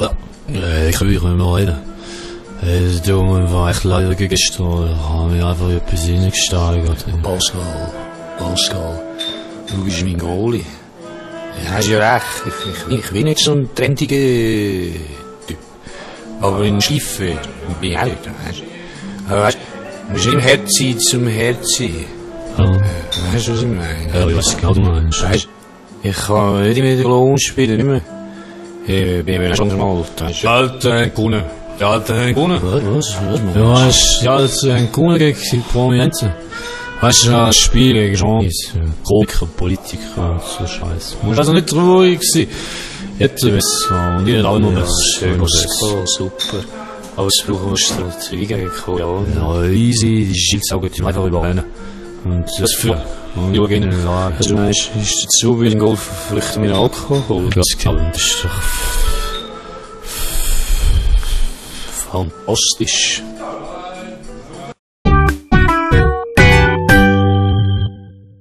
Ja, 0.00 0.10
äh, 0.52 0.90
ich 0.90 1.00
höre 1.00 1.34
mal 1.34 1.54
reden. 1.54 1.76
Junge 3.04 3.50
war 3.52 3.70
echt 3.70 3.84
leider. 3.84 4.14
Da 4.14 4.98
haben 5.08 5.34
wir 5.34 5.46
einfach 5.46 5.70
etwas 5.70 6.08
reingesteigert. 6.08 7.04
Pascal, 7.22 7.92
Pascal, 8.38 9.00
du 9.68 9.84
bist 9.84 10.04
mein 10.04 10.18
Goalie. 10.18 10.64
Ja, 11.64 11.70
hast 11.72 11.88
ja 11.88 12.14
recht. 12.14 12.26
Ich, 12.46 12.92
ich, 12.92 12.98
ich 12.98 13.10
bin 13.10 13.24
nicht 13.24 13.40
so 13.40 13.52
ein 13.52 13.68
trendiger 13.74 14.16
Typ. 15.46 15.58
Aber 16.40 16.62
in 16.64 16.80
Schiffe 16.80 17.36
bin 17.80 17.92
ich 17.92 17.98
auch 17.98 18.04
nicht. 18.04 18.18
Weißt 18.46 18.60
du? 18.60 19.32
Aber 19.32 19.42
weißt 19.44 19.58
du, 20.08 20.12
musst 20.12 20.26
im 20.26 20.38
Herz 20.38 20.78
sein 20.78 20.98
zum 21.00 21.26
Herz 21.26 21.76
sein. 21.76 22.04
Ja, 22.58 22.64
Weißt 23.32 23.48
du, 23.48 23.52
was 23.52 23.62
ich 23.62 23.66
meine? 23.66 24.08
ja 24.14 24.28
ich 24.28 24.36
weiß 24.36 24.56
genau, 24.56 24.74
du 24.74 24.80
meinst. 24.80 25.22
Weißt 25.22 25.44
du, 26.02 26.08
ich 26.08 26.16
kann 26.16 26.62
nicht 26.62 26.80
mehr 26.80 26.96
den 26.96 27.38
spielen, 27.38 27.76
nicht 27.76 27.86
mehr. 27.86 28.17
Ich 28.88 29.24
bin 29.24 29.38
mir 29.42 29.54
schon 29.54 29.76
mal 29.76 29.98
alt, 29.98 30.18
weißt 30.18 30.44
du. 30.44 30.48
Alte 30.48 31.10
Kuhne. 31.10 31.44
Die 31.78 31.84
alte 31.84 32.32
Kuhne. 32.32 32.58
Was, 32.62 32.82
was, 32.82 33.16
was 33.30 33.42
machst 33.42 33.56
Du 33.56 33.68
weißt, 33.68 34.22
die 34.22 34.28
alte 34.28 34.88
Kuhne 34.90 35.18
gegen 35.18 35.38
die 35.52 35.56
Prominenten. 35.58 36.32
Weißt 37.02 37.26
du, 37.26 37.30
das 37.30 37.56
Spiel 37.56 37.92
gegen 37.92 38.16
Genres, 38.16 38.72
Komiker, 39.04 39.46
Politiker 39.58 40.32
und 40.32 40.40
so 40.42 40.66
Scheiß. 40.66 41.16
Du 41.20 41.26
musst 41.26 41.38
also 41.38 41.52
nicht 41.52 41.68
traurig 41.68 42.20
sein. 42.22 42.48
Jetzt 43.18 43.42
besser. 43.42 44.16
Und 44.18 44.26
ihr 44.26 44.42
auch 44.44 44.58
noch 44.58 44.74
was 44.74 45.16
Schönes. 45.18 45.66
Oh, 45.82 46.02
super. 46.06 46.64
Alles 47.18 47.42
brauchen 47.46 47.70
wir 47.70 47.76
Strategie 47.76 48.46
gekommen, 48.46 49.26
ja. 49.34 49.62
Ja, 49.62 49.68
easy, 49.68 50.28
die 50.32 50.38
Schildaugen, 50.38 50.90
die 50.90 51.02
einfach 51.04 51.26
überrennen. 51.26 51.64
Und 52.24 52.46
das 52.58 52.74
für, 52.74 53.02
ich 53.52 53.70
in 53.70 53.92
Also, 54.06 54.50
du 54.50 54.54
meinst, 54.56 54.90
ist 54.96 55.26
es 55.26 55.40
so 55.40 55.60
wie 55.60 55.70
ein 55.70 55.78
Golf 55.78 56.00
vielleicht 56.28 56.56
mit 56.58 56.72
Alkohol? 56.72 57.50
Das 57.54 57.64
ist 57.68 58.44
doch 58.44 58.50
Fantastisch. 62.10 63.22